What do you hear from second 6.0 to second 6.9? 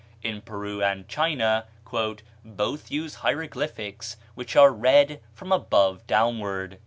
downward."